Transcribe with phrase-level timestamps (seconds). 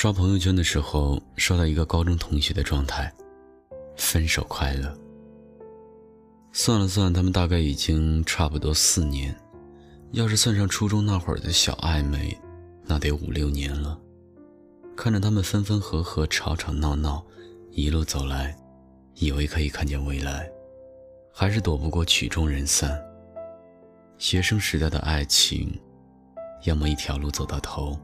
[0.00, 3.12] 刷朋友圈的时候，刷到一个高中同学的状态：
[3.98, 4.98] 分手快乐。
[6.52, 9.38] 算了算，他们大概已经差不多四年。
[10.12, 12.34] 要是算上初中那会儿的小暧昧，
[12.86, 14.00] 那得五六年了。
[14.96, 17.22] 看着他们分分合合、吵吵闹闹，
[17.70, 18.56] 一路走来，
[19.16, 20.50] 以为可以看见未来，
[21.30, 22.98] 还是躲不过曲终人散。
[24.16, 25.78] 学生时代的爱情，
[26.64, 27.98] 要么一条路走到头，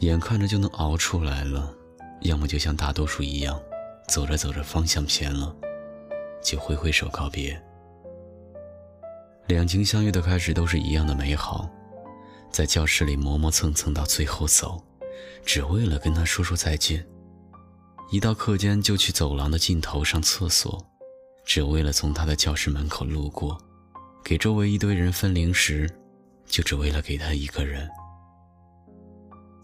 [0.00, 1.74] 眼看着就能熬出来了；
[2.22, 3.60] 要么就像大多数一样，
[4.08, 5.54] 走着走着方向偏了，
[6.42, 7.60] 就挥挥手告别。
[9.46, 11.68] 两情相悦的开始都是一样的美好，
[12.50, 14.82] 在教室里磨磨蹭蹭到最后走，
[15.44, 17.06] 只为了跟他说说再见。
[18.10, 20.82] 一到课间就去走廊的尽头上厕所，
[21.44, 23.58] 只为了从他的教室门口路过，
[24.24, 25.90] 给周围一堆人分零食，
[26.46, 27.86] 就只为了给他一个人。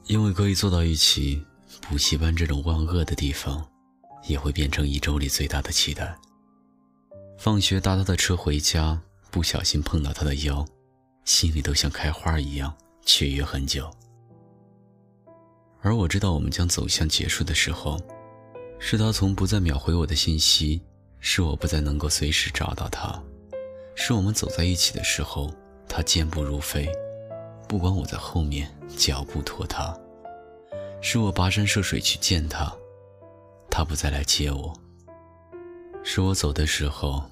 [0.06, 1.44] 因为可以坐到一起，
[1.80, 3.66] 补习班这种万恶的地方，
[4.26, 6.16] 也会变成一周里最大的期待。
[7.38, 9.00] 放学搭他的车回家。
[9.28, 10.64] 不小心碰到他的腰，
[11.26, 13.90] 心里都像开花一样雀跃很久。
[15.82, 18.00] 而我知道我们将走向结束的时候，
[18.78, 20.80] 是他从不再秒回我的信息，
[21.20, 23.22] 是我不再能够随时找到他，
[23.94, 25.52] 是我们走在一起的时候，
[25.86, 26.90] 他健步如飞，
[27.68, 29.98] 不管我在后面脚步拖沓，
[31.00, 32.72] 是我跋山涉水去见他，
[33.70, 34.72] 他不再来接我，
[36.04, 37.24] 是我走的时候，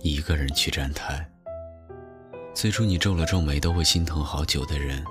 [0.00, 1.28] 一个人去站台。
[2.52, 5.04] 最初你皱了皱眉都会心疼好久的人，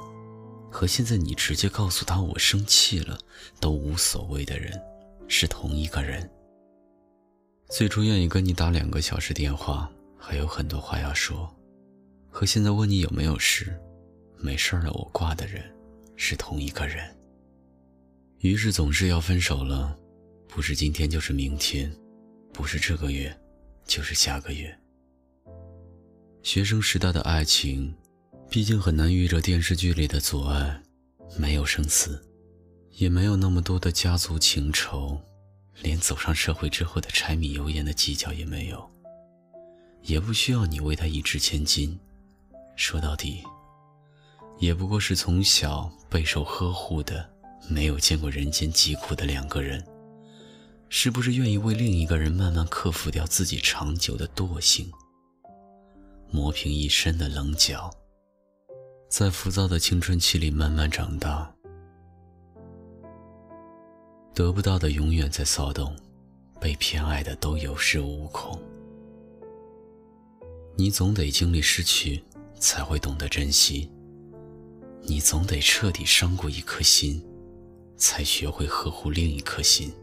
[0.70, 3.18] 和现在你直接告诉他我生气了
[3.60, 4.82] 都无所谓的人，
[5.28, 6.30] 是同一个人。
[7.70, 11.50] 最初愿意跟你打两个小时电话，还有很多话要说，
[12.30, 13.80] 和现在问你有没有事，
[14.46, 15.64] 没事了我挂的人，
[16.16, 17.04] 是同一个人。
[18.42, 19.98] 于是总是要分手了，
[20.48, 21.92] 不是今天就是明天，
[22.54, 23.36] 不是这个月，
[23.88, 24.78] 就是下个月。
[26.44, 27.92] 学生时代的爱情，
[28.48, 30.80] 毕竟很难遇着电视剧里的阻碍，
[31.40, 32.24] 没有生死，
[32.92, 35.20] 也没有那么多的家族情仇，
[35.82, 38.88] 连走上社会之后的柴米油盐的计较也没有，
[40.04, 42.00] 也不需要你为他一掷千金。
[42.76, 43.42] 说到底，
[44.58, 47.30] 也不过是从小备受呵护的，
[47.70, 49.86] 没有见过人间疾苦的两个人，
[50.90, 54.92] 是不是愿意为另一个人慢慢克服掉自己长久的惰性？
[56.32, 57.90] 磨平一身的棱角，
[59.10, 61.52] 在浮躁的青春期里慢慢长大。
[64.34, 65.96] 得不到的永远在骚动，
[66.60, 68.60] 被偏爱的都有恃无恐。
[70.76, 72.22] 你总得经历失去，
[72.60, 73.90] 才会懂得珍惜；
[75.08, 77.24] 你总得彻底伤过一颗心，
[77.98, 79.94] 才学会呵护另一颗心。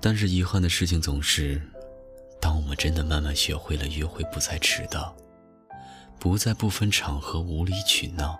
[0.00, 1.60] 但是遗憾的事情总是。
[2.40, 5.12] 当我们真的慢慢学会了约会不再迟到，
[6.20, 8.38] 不再不分场合无理取闹，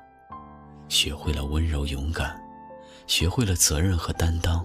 [0.88, 2.40] 学会了温柔勇敢，
[3.08, 4.64] 学会了责任和担当，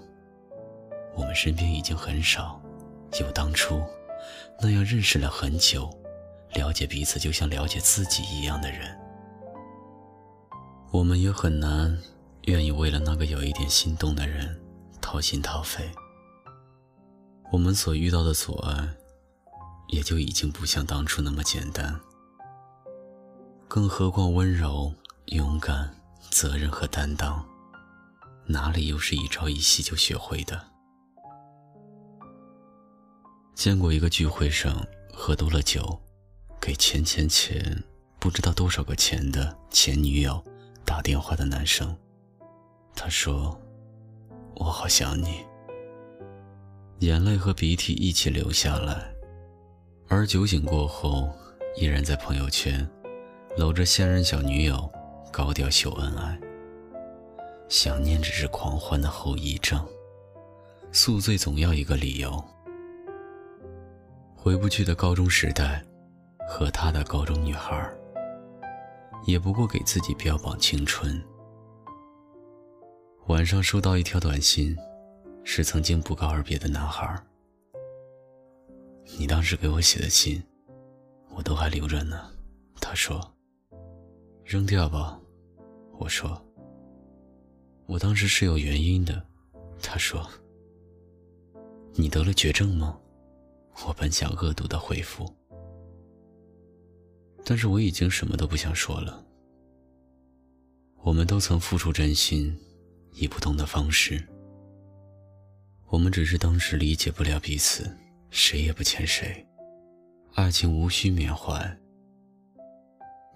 [1.15, 2.61] 我们身边已经很少
[3.19, 3.81] 有当初
[4.61, 5.89] 那样认识了很久、
[6.53, 8.95] 了解彼此就像了解自己一样的人。
[10.93, 11.97] 我们也很难
[12.43, 14.57] 愿意为了那个有一点心动的人
[15.01, 15.91] 掏心掏肺。
[17.51, 18.87] 我们所遇到的阻碍。
[19.89, 21.99] 也就已经不像当初那么简单。
[23.67, 24.91] 更何况温柔、
[25.25, 25.95] 勇敢、
[26.31, 27.45] 责任和担当，
[28.47, 30.59] 哪里又是一朝一夕就学会的？
[33.53, 34.83] 见过一个聚会上
[35.13, 36.01] 喝多了酒，
[36.59, 37.83] 给钱钱钱
[38.17, 40.43] 不知道多少个钱的前女友
[40.93, 41.97] 打电话的男生，
[42.93, 43.59] 他说
[44.53, 45.43] ：“我好想你。”
[47.01, 49.11] 眼泪和鼻涕一起流下来。
[50.07, 51.33] 而酒醒过后，
[51.77, 52.87] 依然在朋友圈
[53.57, 54.87] 搂着现任小女友，
[55.31, 56.39] 高调秀恩爱。
[57.69, 59.83] 想念只是狂欢的后遗症，
[60.91, 62.39] 宿醉总要一个理由。
[64.35, 65.83] 回不去的高中时代，
[66.47, 67.91] 和他的高中女孩，
[69.25, 71.21] 也不过给自己标榜青春。
[73.27, 74.75] 晚上收到一条短信，
[75.43, 77.15] 是曾经不告而别的男孩。
[79.17, 80.43] 你当时给我写的信，
[81.35, 82.31] 我都还留着呢。
[82.81, 83.21] 他说
[84.43, 85.19] ：“扔掉吧。”
[85.99, 86.41] 我说
[87.87, 89.25] ：“我当时是有原因的。”
[89.81, 90.27] 他说
[91.93, 92.97] ：“你得了绝症吗？”
[93.87, 95.25] 我本想恶毒的回复，
[97.43, 99.23] 但是我已经什么都不想说了。
[101.01, 102.57] 我们都曾付出真心，
[103.11, 104.25] 以不同的方式。
[105.89, 107.95] 我们只是当时理解不了彼此，
[108.29, 109.45] 谁也不欠谁。
[110.35, 111.77] 爱情无需缅怀。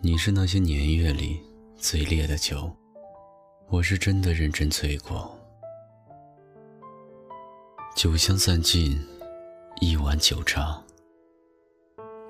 [0.02, 1.40] 你是那些年月里
[1.76, 2.74] 最烈的酒，
[3.68, 5.38] 我是真的认真醉过。
[7.96, 8.98] 酒香散尽，
[9.82, 10.82] 一碗酒渣。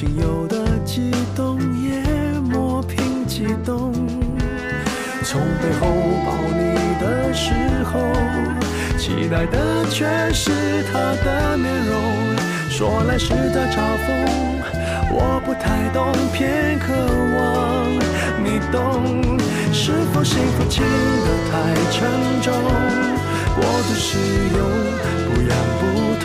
[0.00, 2.00] 仅有的激动，也
[2.40, 3.92] 磨平激动。
[5.22, 5.88] 从背后
[6.24, 7.52] 抱你的时
[7.84, 8.00] 候，
[8.96, 10.50] 期待的却是
[10.90, 12.00] 他的面容。
[12.70, 13.76] 说来是在嘲
[14.06, 14.08] 讽，
[15.12, 16.94] 我不太懂，偏渴
[17.36, 17.92] 望
[18.42, 19.36] 你懂。
[19.70, 22.00] 是否幸福轻得太沉
[22.40, 22.54] 重？
[23.54, 24.16] 过度使
[24.56, 24.64] 用，
[25.28, 25.84] 不痒不